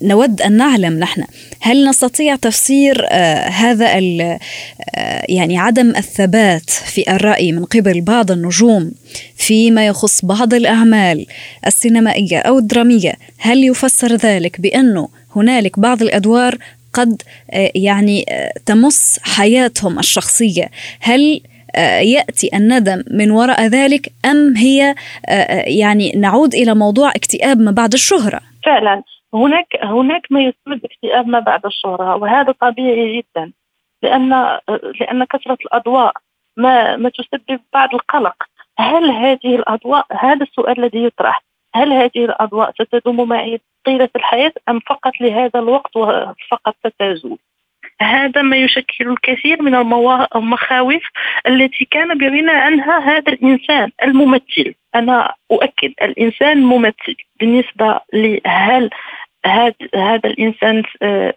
نود 0.03 0.43
أن 0.43 0.53
نعلم 0.53 0.99
نحن 0.99 1.25
هل 1.61 1.89
نستطيع 1.89 2.37
تفسير 2.37 3.07
آه 3.11 3.49
هذا 3.49 3.87
آه 3.97 4.39
يعني 5.29 5.59
عدم 5.59 5.91
الثبات 5.91 6.71
في 6.71 7.11
الرأي 7.11 7.53
من 7.53 7.65
قبل 7.65 8.01
بعض 8.01 8.31
النجوم 8.31 8.93
فيما 9.37 9.87
يخص 9.87 10.25
بعض 10.25 10.55
الأعمال 10.55 11.27
السينمائية 11.67 12.39
أو 12.39 12.59
الدرامية 12.59 13.13
هل 13.39 13.65
يفسر 13.65 14.15
ذلك 14.15 14.61
بأنه 14.61 15.09
هنالك 15.37 15.79
بعض 15.79 16.03
الأدوار 16.03 16.59
قد 16.95 17.23
آه 17.51 17.71
يعني 17.75 18.25
آه، 18.29 18.53
تمس 18.67 19.21
حياتهم 19.37 19.99
الشخصية. 19.99 20.71
هل 21.01 21.41
آه، 21.77 22.01
يأتي 22.01 22.57
الندم 22.57 23.03
من 23.11 23.31
وراء 23.31 23.67
ذلك 23.67 24.13
أم 24.25 24.57
هي 24.57 24.95
يعني 25.67 26.13
نعود 26.17 26.55
إلى 26.55 26.75
موضوع 26.75 27.11
اكتئاب 27.11 27.61
ما 27.61 27.71
بعد 27.71 27.93
الشهرة؟ 27.93 28.41
فعلا 28.65 29.03
هناك 29.35 29.67
هناك 29.83 30.23
ما 30.31 30.41
يسمى 30.41 30.77
باكتئاب 30.77 31.27
ما 31.27 31.41
بعد 31.41 31.67
الشهرة 31.67 32.17
وهذا 32.17 32.55
طبيعي 32.61 33.19
جدا 33.19 33.53
لأن 34.03 34.59
لأن 35.01 35.25
كثرة 35.25 35.59
الأضواء 35.67 36.13
ما 36.57 36.97
ما 36.97 37.09
تسبب 37.09 37.61
بعض 37.73 37.95
القلق. 37.95 38.37
هل 38.79 39.11
هذه 39.11 39.57
الأضواء 39.57 40.07
هذا 40.13 40.43
السؤال 40.43 40.85
الذي 40.85 41.05
يطرح 41.05 41.43
هل 41.75 41.93
هذه 41.93 42.25
الأضواء 42.25 42.73
ستدوم 42.73 43.29
معي 43.29 43.61
طيلة 43.85 44.09
الحياة 44.17 44.53
أم 44.69 44.81
فقط 44.81 45.13
لهذا 45.21 45.61
الوقت 45.61 45.97
وفقط 45.97 46.77
ستزول؟ 46.87 47.39
هذا 48.01 48.43
ما 48.43 48.57
يشكل 48.57 49.11
الكثير 49.11 49.63
من 49.63 49.75
المخاوف 50.37 51.03
التي 51.47 51.85
كان 51.85 52.19
بغنى 52.19 52.51
عنها 52.51 52.99
هذا 52.99 53.33
الإنسان 53.33 53.91
الممثل. 54.03 54.75
أنا 54.95 55.35
أؤكد 55.51 55.93
الإنسان 56.03 56.63
ممثل 56.63 57.17
بالنسبة 57.41 58.01
لهل 58.13 58.91
هذا 59.47 59.75
هذا 59.95 60.31
الإنسان 60.31 60.83
آه، 61.03 61.35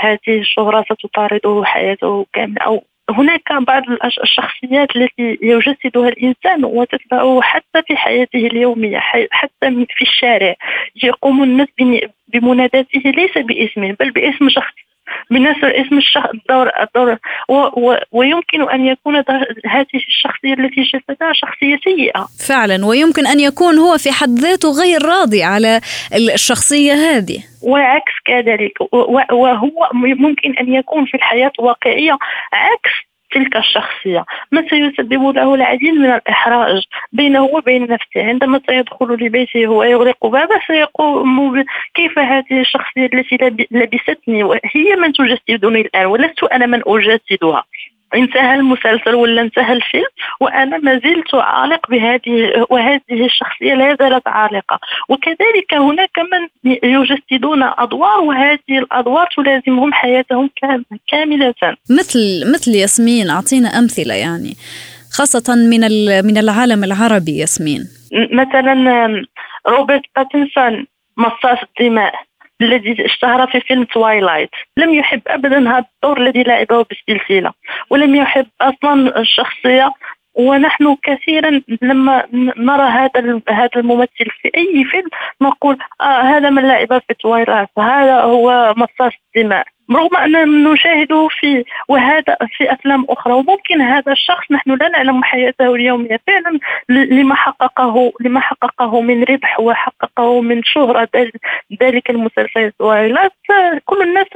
هذه 0.00 0.18
الشهرة 0.28 0.84
ستطارده 0.92 1.62
حياته 1.64 2.26
كاملة 2.32 2.62
أو 2.62 2.84
هناك 3.12 3.52
بعض 3.52 3.82
الشخصيات 4.22 4.96
التي 4.96 5.38
يجسدها 5.42 6.08
الإنسان 6.08 6.64
وتتبعه 6.64 7.40
حتى 7.42 7.82
في 7.86 7.96
حياته 7.96 8.46
اليومية 8.46 8.98
حتى 9.30 9.86
في 9.96 10.02
الشارع. 10.02 10.54
يقوم 11.02 11.42
الناس 11.42 11.68
بمناداته 12.28 13.00
ليس 13.04 13.38
باسمه 13.38 13.96
بل 14.00 14.10
باسم 14.10 14.48
شخص 14.48 14.81
بنفس 15.30 15.64
اسم 15.64 15.98
الشخص 15.98 16.28
الدور 16.34 16.70
الدور 16.80 17.18
و 17.48 17.54
و 17.54 17.96
ويمكن 18.12 18.70
أن 18.70 18.86
يكون 18.86 19.16
هذه 19.66 19.86
الشخصية 19.94 20.54
التي 20.54 20.82
جسدها 20.82 21.32
شخصية 21.32 21.78
سيئة. 21.84 22.26
فعلا 22.48 22.86
ويمكن 22.86 23.26
أن 23.26 23.40
يكون 23.40 23.78
هو 23.78 23.98
في 23.98 24.12
حد 24.12 24.38
ذاته 24.38 24.70
غير 24.70 25.02
راضي 25.02 25.42
على 25.42 25.80
الشخصية 26.14 26.92
هذه. 26.92 27.38
وعكس 27.62 28.12
كذلك 28.24 28.72
وهو 29.32 29.90
ممكن 29.94 30.56
أن 30.56 30.74
يكون 30.74 31.04
في 31.04 31.14
الحياة 31.14 31.52
الواقعية 31.58 32.18
عكس 32.52 33.11
تلك 33.32 33.56
الشخصية. 33.56 34.24
ما 34.52 34.68
سيسبب 34.68 35.36
له 35.36 35.54
العديد 35.54 35.94
من 35.94 36.10
الإحراج 36.10 36.82
بينه 37.12 37.42
وبين 37.42 37.82
نفسه. 37.82 38.28
عندما 38.28 38.60
سيدخل 38.66 39.06
لبيته 39.06 39.66
ويغلق 39.66 40.26
بابه 40.26 40.60
سيقوم 40.66 41.64
كيف 41.94 42.18
هذه 42.18 42.60
الشخصية 42.60 43.10
التي 43.14 43.66
لبستني؟ 43.70 44.44
وهي 44.44 44.96
من 44.98 45.12
تجسدني 45.12 45.80
الآن 45.80 46.06
ولست 46.06 46.44
أنا 46.44 46.66
من 46.66 46.82
أجسدها. 46.86 47.64
انتهى 48.14 48.54
المسلسل 48.54 49.14
ولا 49.14 49.42
انتهى 49.42 49.72
الفيلم 49.72 50.12
وأنا 50.40 50.78
ما 50.78 51.00
زلت 51.04 51.34
عالق 51.34 51.90
بهذه 51.90 52.66
وهذه 52.70 53.00
الشخصية 53.10 53.74
لا 53.74 53.96
زالت 54.00 54.28
عالقة. 54.28 54.78
وكذلك 55.08 55.74
هناك 55.74 56.18
من 56.32 56.70
يجسدون 56.84 57.62
أدوار 57.62 58.20
وهذه 58.20 58.78
الأدوار 58.78 59.28
تلازمهم 59.36 59.92
حياتهم 59.92 60.50
كاملة. 61.08 61.54
مثل 61.90 62.52
مثل 62.54 62.70
ياسمين 62.70 63.30
أعطينا 63.30 63.68
أمثلة 63.68 64.14
يعني 64.14 64.54
خاصة 65.12 65.54
من 65.54 65.80
من 66.26 66.38
العالم 66.38 66.84
العربي 66.84 67.36
ياسمين. 67.38 67.88
مثلا 68.32 68.74
روبرت 69.68 70.02
باتنسون 70.16 70.86
مصاص 71.16 71.58
الدماء. 71.62 72.14
الذي 72.62 73.04
اشتهر 73.04 73.46
في 73.46 73.60
فيلم 73.60 73.84
Twilight 73.84 74.50
لم 74.76 74.94
يحب 74.94 75.22
ابدا 75.26 75.70
هذا 75.70 75.84
الدور 75.94 76.20
الذي 76.20 76.42
لعبه 76.42 76.84
بالسلسلة 76.84 77.52
ولم 77.90 78.14
يحب 78.14 78.46
أصلا 78.60 79.20
الشخصية 79.20 79.92
ونحن 80.34 80.96
كثيرا 81.02 81.62
لما 81.82 82.26
نرى 82.56 82.82
هذا 82.82 83.40
هذا 83.48 83.70
الممثل 83.76 84.30
في 84.42 84.50
أي 84.56 84.84
فيلم 84.84 85.08
نقول 85.42 85.78
آه 86.00 86.20
هذا 86.20 86.50
من 86.50 86.62
لعب 86.62 87.02
في 87.08 87.14
Twilight 87.20 87.68
هذا 87.78 88.20
هو 88.20 88.74
مصاص 88.76 89.12
الدماء 89.36 89.66
رغم 89.90 90.16
أننا 90.16 90.72
نشاهده 90.72 91.28
في 91.40 91.64
وهذا 91.88 92.36
في 92.56 92.72
أفلام 92.72 93.06
أخرى 93.08 93.32
وممكن 93.32 93.80
هذا 93.80 94.12
الشخص 94.12 94.44
نحن 94.50 94.70
لا 94.70 94.88
نعلم 94.88 95.24
حياته 95.24 95.74
اليومية. 95.74 96.20
فعلا 96.26 96.58
لما 96.88 97.34
حققه 97.34 98.12
لما 98.20 98.40
حققه 98.40 99.00
من 99.00 99.24
ربح 99.24 99.60
وحققه 99.60 100.40
من 100.40 100.62
شهرة 100.64 101.08
ذلك 101.82 102.10
المسلسل 102.10 102.72
كل 103.84 104.02
الناس 104.02 104.26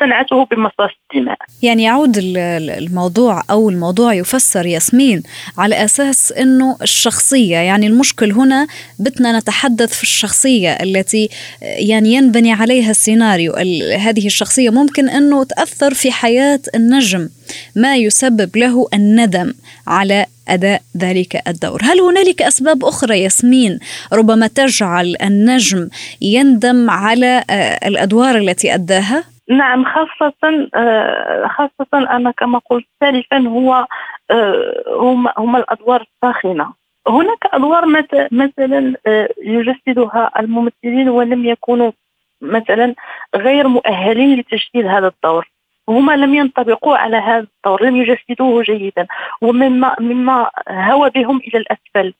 صنعته 0.00 0.44
بمصاص 0.44 0.90
الدماء. 1.14 1.38
يعني 1.62 1.82
يعود 1.82 2.12
الموضوع 2.16 3.42
أو 3.50 3.70
الموضوع 3.70 4.14
يفسر 4.14 4.66
ياسمين 4.66 5.22
على 5.58 5.84
أساس 5.84 6.32
أنه 6.32 6.76
الشخصية 6.82 7.56
يعني 7.56 7.86
المشكل 7.86 8.32
هنا 8.32 8.66
بدنا 8.98 9.38
نتحدث 9.38 9.94
في 9.94 10.02
الشخصية 10.02 10.70
التي 10.72 11.28
يعني 11.62 12.14
ينبني 12.14 12.52
عليها 12.52 12.90
السيناريو. 12.90 13.54
هذه 13.98 14.26
الشخصية 14.26 14.70
ممكن 14.70 15.08
أنه 15.08 15.44
تأثر 15.44 15.94
في 15.94 16.12
حياة 16.12 16.60
النجم 16.74 17.28
ما 17.76 17.96
يسبب 17.96 18.56
له 18.56 18.88
الندم 18.94 19.54
على 19.86 20.26
أداء 20.48 20.82
ذلك 20.96 21.42
الدور. 21.48 21.80
هل 21.82 22.00
هنالك 22.00 22.42
أسباب 22.42 22.84
أخرى 22.84 23.20
ياسمين 23.20 23.78
ربما 24.12 24.46
تجعل 24.46 25.16
النجم 25.22 25.88
يندم 26.20 26.90
على 26.90 27.44
آه، 27.50 27.88
الأدوار 27.88 28.38
التي 28.38 28.74
أداها؟ 28.74 29.33
نعم 29.48 29.84
خاصة 29.84 30.68
آه، 30.74 31.46
خاصة 31.46 31.86
أنا 32.16 32.30
كما 32.30 32.58
قلت 32.58 32.86
سالفا 33.00 33.48
هو 33.48 33.86
آه، 34.30 34.84
هم 34.88 35.28
هم 35.38 35.56
الأدوار 35.56 36.06
الساخنة. 36.14 36.72
هناك 37.08 37.46
أدوار 37.52 37.86
مثلا 38.32 38.94
آه، 39.06 39.28
يجسدها 39.42 40.30
الممثلين 40.38 41.08
ولم 41.08 41.44
يكونوا 41.44 41.92
مثلا 42.40 42.94
غير 43.36 43.68
مؤهلين 43.68 44.38
لتجسيد 44.38 44.86
هذا 44.86 45.06
الدور. 45.06 45.50
هما 45.88 46.16
لم 46.16 46.34
ينطبقوا 46.34 46.96
على 46.96 47.16
هذا 47.16 47.46
الدور 47.56 47.82
لم 47.84 47.96
يجسدوه 47.96 48.62
جيدا. 48.62 49.06
ومما 49.42 49.96
مما 50.00 50.50
هوى 50.68 51.10
بهم 51.10 51.36
إلى 51.36 51.58
الأسفل 51.58 52.14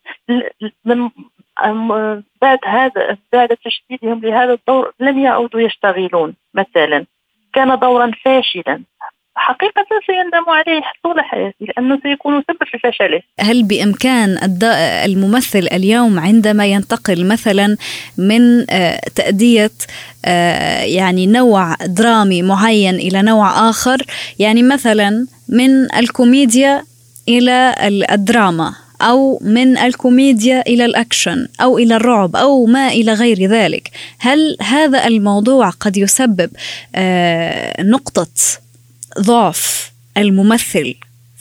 من 0.85 1.11
بعد 2.43 2.59
هذا 2.64 3.16
بعد 3.33 3.49
تجسيدهم 3.49 4.21
لهذا 4.21 4.52
الدور 4.52 4.93
لم 5.00 5.19
يعودوا 5.19 5.60
يشتغلون 5.60 6.34
مثلا. 6.54 7.06
كان 7.54 7.78
دورا 7.78 8.10
فاشلا. 8.25 8.82
حقيقة 9.36 9.86
سيندم 10.06 10.50
عليه 10.50 10.82
طول 11.04 11.21
حياته 11.21 11.54
لأنه 11.60 11.99
سيكون 12.02 12.43
سبب 12.49 12.58
في 12.64 12.78
فشله. 12.78 13.21
هل 13.40 13.62
بإمكان 13.62 14.38
الممثل 15.04 15.69
اليوم 15.73 16.19
عندما 16.19 16.67
ينتقل 16.67 17.28
مثلا 17.28 17.76
من 18.19 18.71
آه، 18.71 19.00
تأدية 19.17 19.71
آه، 20.25 20.82
يعني 20.82 21.26
نوع 21.26 21.75
درامي 21.75 22.43
معين 22.43 22.95
إلى 22.95 23.23
نوع 23.23 23.71
آخر؟ 23.71 24.02
يعني 24.38 24.62
مثلا 24.62 25.26
من 25.49 25.95
الكوميديا 25.95 26.82
إلى 27.28 27.75
الدراما. 28.12 28.83
أو 29.04 29.38
من 29.43 29.78
الكوميديا 29.78 30.60
إلى 30.67 30.84
الأكشن 30.84 31.49
أو 31.60 31.78
إلى 31.78 31.97
الرعب 31.97 32.36
أو 32.36 32.67
ما 32.67 32.88
إلى 32.88 33.12
غير 33.12 33.36
ذلك 33.36 33.90
هل 34.19 34.56
هذا 34.62 35.06
الموضوع 35.06 35.71
قد 35.71 35.97
يسبب 35.97 36.50
آه، 36.95 37.82
نقطة 37.82 38.26
ضعف 39.21 39.93
الممثل 40.17 40.95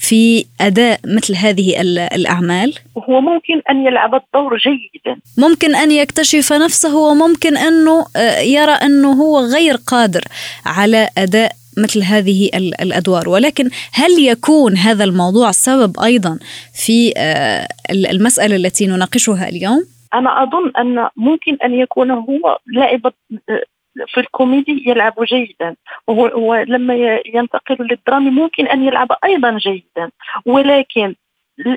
في 0.04 0.46
أداء 0.62 1.00
مثل 1.06 1.36
هذه 1.36 1.82
الأعمال؟ 2.16 2.74
هو 3.10 3.22
ممكن 3.22 3.62
أن 3.70 3.86
يلعب 3.88 4.16
الدور 4.16 4.58
جيدا 4.58 5.22
ممكن 5.38 5.76
أن 5.76 5.92
يكتشف 5.92 6.54
نفسه 6.54 6.98
وممكن 6.98 7.58
أنه 7.58 8.06
آه، 8.16 8.40
يرى 8.40 8.72
أنه 8.72 9.12
هو 9.12 9.40
غير 9.40 9.76
قادر 9.76 10.24
على 10.66 11.10
أداء 11.18 11.52
مثل 11.78 12.04
هذه 12.04 12.50
الأدوار. 12.82 13.30
ولكن 13.30 13.70
هل 13.94 14.12
يكون 14.20 14.78
هذا 14.78 15.04
الموضوع 15.04 15.52
سبب 15.52 16.00
أيضا 16.00 16.40
في 16.86 17.14
آه، 17.18 17.68
المسألة 17.92 18.56
التي 18.56 18.88
نناقشها 18.88 19.50
اليوم؟ 19.50 19.86
أنا 20.14 20.44
أظن 20.44 20.72
أن 20.78 21.10
ممكن 21.16 21.58
أن 21.64 21.74
يكون 21.74 22.12
هو 22.12 22.58
لاعب 22.68 23.06
آه، 23.06 23.64
في 24.08 24.20
الكوميدي 24.20 24.84
يلعب 24.88 25.14
جيدا. 25.24 25.76
ولما 26.08 27.20
ينتقل 27.34 27.78
للدرامي 27.80 28.30
ممكن 28.30 28.68
أن 28.68 28.84
يلعب 28.84 29.08
أيضا 29.24 29.58
جيدا. 29.58 30.12
ولكن 30.46 31.16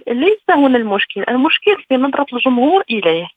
ليس 0.09 0.43
هنا 0.51 0.79
المشكل. 0.79 1.25
المشكل 1.29 1.77
في 1.89 1.97
نظرة 1.97 2.27
الجمهور 2.33 2.85
إليه. 2.91 3.29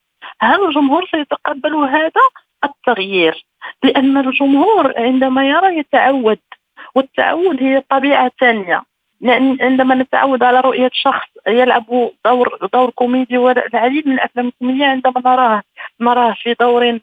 هل 0.41 0.67
الجمهور 0.67 1.07
سيتقبل 1.11 1.75
هذا؟ 1.75 2.21
التغيير. 2.63 3.45
لأن 3.83 4.17
الجمهور 4.17 4.93
عندما 4.97 5.49
يرى 5.49 5.79
يتعود 5.79 6.39
والتعود 6.99 7.63
هي 7.63 7.83
طبيعة 7.89 8.31
ثانية. 8.39 8.83
لأن 9.21 9.57
عندما 9.61 9.95
نتعود 9.95 10.43
على 10.43 10.59
رؤية 10.59 10.89
شخص 10.93 11.27
يلعب 11.47 11.85
دور 12.25 12.57
دور 12.73 12.89
كوميدي 12.89 13.37
والعديد 13.37 14.07
من 14.07 14.13
الأفلام 14.13 14.47
الكوميدية 14.47 14.85
عندما 14.85 15.21
نراه 15.25 15.61
نراه 16.01 16.35
في 16.43 16.55
دور 16.59 16.99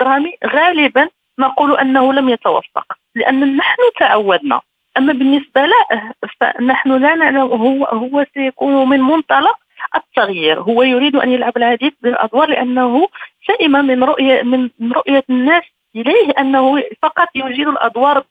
درامي 0.00 0.32
غالبا 0.46 1.08
نقول 1.38 1.78
أنه 1.78 2.12
لم 2.12 2.28
يتوفق. 2.28 2.86
لأن 3.14 3.56
نحن 3.56 3.78
تعودنا. 4.00 4.60
أما 4.96 5.12
بالنسبة 5.12 5.66
له 5.66 6.12
فنحن 6.40 6.92
لا 6.92 7.14
نعلم 7.14 7.38
هو 7.38 7.84
هو 7.84 8.26
سيكون 8.34 8.88
من 8.88 9.00
منطلق 9.00 9.56
التغيير. 9.96 10.60
هو 10.60 10.82
يريد 10.82 11.16
أن 11.16 11.28
يلعب 11.30 11.56
العديد 11.56 11.94
من 12.02 12.10
الأدوار 12.10 12.50
لأنه 12.50 13.08
سئم 13.46 13.72
من 13.72 14.04
رؤية 14.04 14.42
من 14.42 14.92
رؤية 14.92 15.24
الناس 15.30 15.62
إليه 15.96 16.32
أنه 16.38 16.82
فقط 17.02 17.28
يجيد 17.34 17.68
الأدوار 17.68 18.24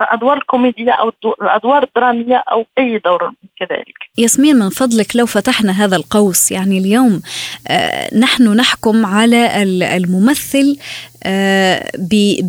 أدوار 0.00 0.36
الكوميديا 0.36 0.92
أو 0.92 1.12
الأدوار 1.42 1.82
الدرامية 1.82 2.36
أو 2.36 2.66
أي 2.78 2.98
دور 2.98 3.32
كذلك. 3.58 3.94
ياسمين 4.18 4.56
من 4.56 4.68
فضلك 4.68 5.16
لو 5.16 5.26
فتحنا 5.26 5.84
هذا 5.84 5.96
القوس 5.96 6.52
يعني 6.52 6.78
اليوم 6.78 7.22
آه، 7.68 8.14
نحن 8.16 8.48
نحكم 8.56 9.06
على 9.06 9.62
الممثل 9.96 10.76
آه، 11.24 11.90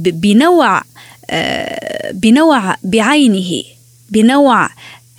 بنوع 0.06 0.82
آه، 1.30 2.12
بنوع 2.12 2.76
بعينه 2.84 3.64
بنوع 4.12 4.70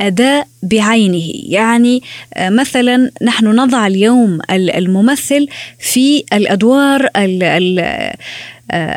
أداء 0.00 0.46
بعينه. 0.62 1.30
يعني 1.48 2.02
مثلا 2.38 3.10
نحن 3.22 3.46
نضع 3.46 3.86
اليوم 3.86 4.38
الممثل 4.50 5.48
في 5.78 6.24
الأدوار 6.32 7.08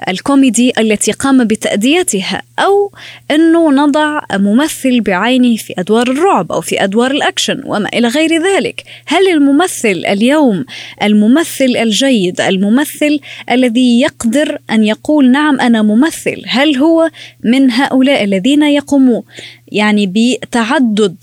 الكوميدي 0.07 0.73
التي 0.77 1.11
قام 1.11 1.43
بتأديتها 1.43 2.41
أو 2.59 2.91
أنه 3.31 3.71
نضع 3.71 4.21
ممثل 4.33 5.01
بعينه 5.01 5.55
في 5.55 5.73
أدوار 5.77 6.11
الرعب 6.11 6.51
أو 6.51 6.61
في 6.61 6.83
أدوار 6.83 7.11
الأكشن 7.11 7.61
وما 7.65 7.89
إلى 7.93 8.07
غير 8.07 8.43
ذلك. 8.43 8.83
هل 9.05 9.27
الممثل 9.27 10.03
اليوم 10.07 10.65
الممثل 11.03 11.77
الجيد 11.77 12.41
الممثل 12.41 13.19
الذي 13.51 14.01
يقدر 14.01 14.57
أن 14.71 14.83
يقول 14.83 15.31
نعم 15.31 15.59
أنا 15.61 15.81
ممثل 15.81 16.41
هل 16.47 16.77
هو 16.77 17.09
من 17.43 17.71
هؤلاء 17.71 18.23
الذين 18.23 18.63
يقوموا 18.63 19.21
يعني 19.67 20.07
بتعدد 20.07 21.15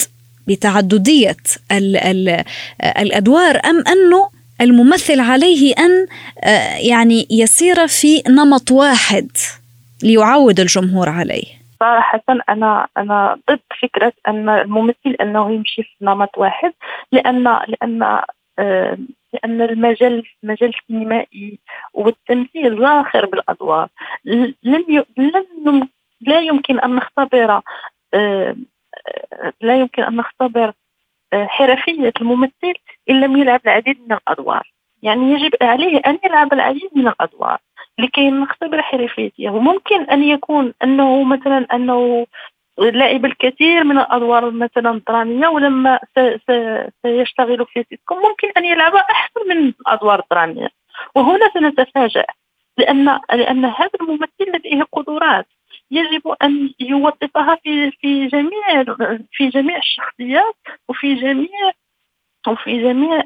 بتعددية 0.46 1.36
ال 1.72 1.96
ال 1.96 2.44
الأدوار 2.82 3.60
أم 3.64 3.84
أنه 3.86 4.33
الممثل 4.60 5.20
عليه 5.20 5.74
أن 5.78 6.06
آه، 6.44 6.76
يعني 6.90 7.26
يسير 7.30 7.86
في 7.86 8.22
نمط 8.28 8.70
واحد 8.70 9.28
ليعود 10.02 10.60
الجمهور 10.60 11.08
عليه. 11.08 11.44
صراحة 11.80 12.22
أنا 12.48 12.86
أنا 12.96 13.38
ضد 13.50 13.60
فكرة 13.82 14.12
أن 14.28 14.48
الممثل 14.48 15.16
أنه 15.20 15.52
يمشي 15.52 15.82
في 15.82 15.96
نمط 16.02 16.38
واحد 16.38 16.72
لأن 17.12 17.44
لأن 17.68 18.20
آه، 18.58 18.98
لأن 19.32 19.62
المجال 19.62 20.22
المجال 20.44 20.72
السينمائي 20.74 21.58
والتمثيل 21.94 22.78
ظاهر 22.78 23.26
بالأدوار. 23.26 23.88
لن 24.24 25.04
لن 25.16 25.88
لا 26.20 26.40
يمكن 26.40 26.80
أن 26.80 26.94
نختبر 26.94 27.60
آه، 28.14 28.56
لا 29.60 29.76
يمكن 29.76 30.02
أن 30.02 30.16
نختبر 30.16 30.72
حرفية 31.34 32.12
الممثل 32.20 32.74
إن 33.10 33.20
لم 33.20 33.36
يلعب 33.36 33.60
العديد 33.64 34.00
من 34.06 34.16
الأدوار. 34.16 34.72
يعني 35.02 35.32
يجب 35.32 35.50
عليه 35.62 35.98
أن 36.06 36.18
يلعب 36.24 36.52
العديد 36.52 36.90
من 36.94 37.08
الأدوار 37.08 37.58
لكي 37.98 38.30
نختبر 38.30 38.82
حرفيته. 38.82 39.50
وممكن 39.50 40.02
أن 40.02 40.22
يكون 40.22 40.74
أنه 40.82 41.22
مثلا 41.24 41.66
أنه 41.72 42.26
لعب 42.78 43.24
الكثير 43.24 43.84
من 43.84 43.98
الأدوار 43.98 44.50
مثلا 44.50 44.90
الدرامية 44.90 45.48
ولما 45.48 46.00
سيشتغل 47.02 47.66
في 47.66 47.84
سيتكم 47.90 48.16
ممكن 48.16 48.48
أن 48.56 48.64
يلعب 48.64 48.94
أحسن 48.94 49.48
من 49.48 49.56
الأدوار 49.58 50.20
الدرامية 50.20 50.68
وهنا 51.14 51.50
سنتفاجأ 51.54 52.24
لأن 52.78 53.20
لأن 53.32 53.64
هذا 53.64 53.90
الممثل 54.00 54.50
لديه 54.54 54.82
قدرات. 54.92 55.46
يجب 55.96 56.28
أن 56.42 56.70
يوظفها 56.80 57.54
في 57.54 57.90
في 57.90 58.26
جميع 58.26 58.84
في 59.32 59.48
جميع 59.48 59.76
الشخصيات 59.76 60.54
وفي 60.88 61.14
جميع 61.14 61.72
وفي 62.48 62.82
جميع 62.82 63.22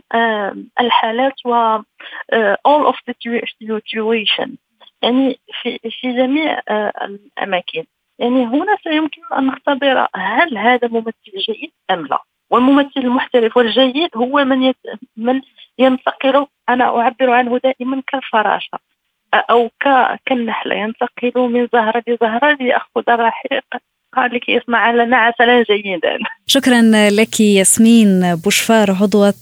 الحالات 0.81 1.46
و 1.46 1.78
all 2.68 2.92
of 2.92 2.96
the 3.09 3.14
situation. 3.62 4.50
يعني 5.02 5.38
في 5.62 5.78
في 5.78 6.12
جميع 6.12 6.61
الأماكن. 7.02 7.85
يعني 8.18 8.46
هنا 8.46 8.76
سيمكن 8.85 9.22
أن 9.38 9.46
نختبر 9.46 10.09
هل 10.14 10.59
هذا 10.59 10.88
ممثل 10.88 11.38
جيد 11.46 11.72
أم 11.90 12.07
لا. 12.07 12.18
والممثل 12.50 13.00
المحترف 13.00 13.57
والجيد 13.57 14.11
هو 14.16 14.44
من 14.44 14.62
يت... 14.62 14.76
من 15.16 15.42
ينتقل 15.78 16.46
أنا 16.68 17.00
أعبر 17.00 17.31
عنه 17.31 17.59
دائما 17.59 18.02
كالفراشه 18.07 18.78
أو 19.34 19.70
كالنحلة 20.26 20.74
ينتقل 20.74 21.40
من 21.40 21.68
زهرة 21.72 22.02
لزهرة 22.08 22.56
ليأخذ 22.60 23.08
رحيق 23.08 23.64
لكي 24.16 24.52
يصنع 24.52 24.90
لنا 24.90 25.16
عسلا 25.16 25.62
جيدا 25.62 26.18
شكرا 26.46 26.82
لك 27.10 27.40
ياسمين 27.40 28.34
بوشفار 28.34 28.90
عضوة 28.90 29.34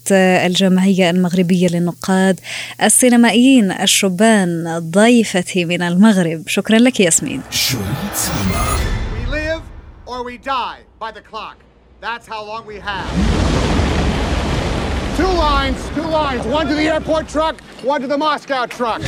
الجمعية 0.47 1.11
المغربية 1.11 1.69
للنقاد 1.69 2.41
السينمائيين 2.83 3.73
الشبان 3.73 4.79
ضيفتي 4.79 5.65
من 5.65 5.83
المغرب 5.83 6.43
شكرا 6.47 6.79
لك 6.79 7.01
ياسمين 7.01 7.43
We 9.17 9.27
live 9.31 9.63
or 10.07 10.25
we 10.25 10.37
die 10.39 10.81
by 11.01 11.11
the 11.11 11.23
clock. 11.31 11.57
That's 12.01 12.27
how 12.27 12.43
long 12.45 12.67
we 12.67 12.79
have. 12.91 13.09
Two 15.17 15.33
lines, 15.47 15.79
two 15.95 16.09
lines. 16.21 16.47
One 16.47 16.67
to 16.67 16.75
the 16.75 16.89
airport 16.95 17.29
truck, 17.29 17.61
one 17.83 18.01
to 18.03 18.07
the 18.07 18.19
Moscow 18.19 18.67
truck. 18.67 19.01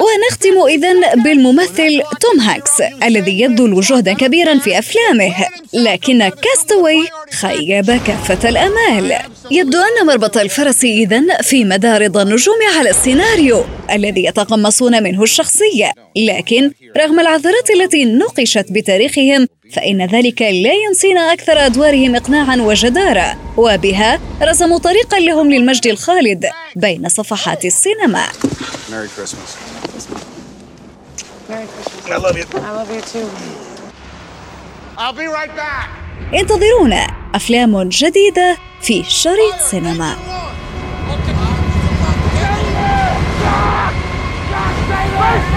ونختم 0.00 0.66
إذا 0.68 1.14
بالممثل 1.14 2.02
توم 2.20 2.40
هاكس 2.40 2.80
الذي 3.02 3.40
يبذل 3.40 3.80
جهدا 3.80 4.12
كبيرا 4.12 4.58
في 4.58 4.78
أفلامه 4.78 5.34
لكن 5.74 6.28
كاستوي 6.28 7.08
خيب 7.40 7.86
كافة 8.06 8.48
الأمال. 8.48 9.18
يبدو 9.50 9.78
أن 9.78 10.06
مربط 10.06 10.36
الفرس 10.36 10.84
إذا 10.84 11.36
في 11.42 11.64
مدى 11.64 11.88
رضا 11.98 12.22
النجوم 12.22 12.58
على 12.78 12.90
السيناريو 12.90 13.64
الذي 13.90 14.24
يتقمصون 14.24 15.02
منه 15.02 15.22
الشخصية 15.22 15.92
لكن 16.16 16.72
رغم 16.96 17.20
العثرات 17.20 17.70
التي 17.70 18.04
نقشت 18.04 18.66
بتاريخهم 18.72 19.46
فإن 19.72 20.06
ذلك 20.06 20.42
لا 20.42 20.72
ينسينا 20.88 21.32
أكثر 21.32 21.66
أدوارهم 21.66 22.16
إقناعا 22.16 22.56
وجدارة 22.56 23.36
وبها 23.56 24.20
رسموا 24.42 24.78
طريقا 24.78 25.18
لهم 25.20 25.52
للمجد 25.52 25.86
الخالد 25.86 26.46
بين 26.76 27.08
صفحات 27.08 27.64
السينما 27.64 28.26
Merry 28.90 29.08
Christmas. 29.16 29.50
Merry 31.48 31.66
Christmas. 31.66 32.10
I 32.10 32.16
love 32.16 32.36
you. 32.38 32.46
I 32.54 32.70
love 32.78 32.90
you 32.96 33.02
too. 33.12 33.28
I'll 34.98 35.12
be 35.12 35.26
right 35.26 35.56
back. 35.56 35.88
انتظرونا 36.34 37.06
أفلام 37.34 37.88
جديدة 37.88 38.56
في 38.82 39.04
شريط 39.08 39.54
سينما 39.70 40.16
شريط 45.20 45.49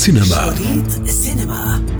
سينما. 0.00 0.24
شريط 0.24 1.08
سينما. 1.08 1.99